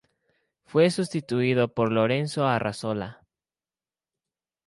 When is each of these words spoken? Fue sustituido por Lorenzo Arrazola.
Fue 0.65 0.89
sustituido 0.89 1.75
por 1.75 1.91
Lorenzo 1.91 2.47
Arrazola. 2.47 3.21